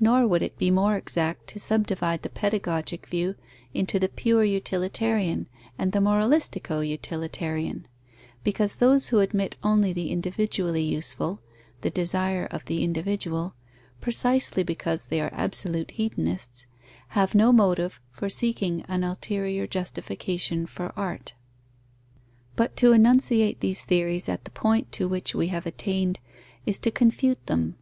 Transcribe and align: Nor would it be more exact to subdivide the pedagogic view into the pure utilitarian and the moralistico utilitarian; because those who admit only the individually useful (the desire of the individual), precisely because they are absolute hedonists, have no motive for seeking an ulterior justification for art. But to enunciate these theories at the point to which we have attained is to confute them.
Nor 0.00 0.26
would 0.26 0.42
it 0.42 0.58
be 0.58 0.72
more 0.72 0.96
exact 0.96 1.46
to 1.50 1.60
subdivide 1.60 2.22
the 2.22 2.28
pedagogic 2.28 3.06
view 3.06 3.36
into 3.72 4.00
the 4.00 4.08
pure 4.08 4.42
utilitarian 4.42 5.46
and 5.78 5.92
the 5.92 6.00
moralistico 6.00 6.80
utilitarian; 6.80 7.86
because 8.42 8.74
those 8.74 9.10
who 9.10 9.20
admit 9.20 9.56
only 9.62 9.92
the 9.92 10.10
individually 10.10 10.82
useful 10.82 11.40
(the 11.82 11.90
desire 11.90 12.46
of 12.50 12.64
the 12.64 12.82
individual), 12.82 13.54
precisely 14.00 14.64
because 14.64 15.06
they 15.06 15.20
are 15.20 15.30
absolute 15.32 15.92
hedonists, 15.92 16.66
have 17.10 17.32
no 17.32 17.52
motive 17.52 18.00
for 18.10 18.28
seeking 18.28 18.82
an 18.88 19.04
ulterior 19.04 19.68
justification 19.68 20.66
for 20.66 20.92
art. 20.98 21.32
But 22.56 22.74
to 22.78 22.90
enunciate 22.90 23.60
these 23.60 23.84
theories 23.84 24.28
at 24.28 24.46
the 24.46 24.50
point 24.50 24.90
to 24.90 25.06
which 25.06 25.32
we 25.32 25.46
have 25.46 25.64
attained 25.64 26.18
is 26.66 26.80
to 26.80 26.90
confute 26.90 27.46
them. 27.46 27.76